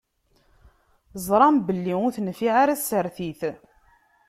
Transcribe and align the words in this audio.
Ẓṛan 1.25 1.55
belli 1.67 1.93
ur 2.05 2.11
tenfiɛ 2.15 2.53
ara 2.63 2.79
tsertit. 2.79 3.41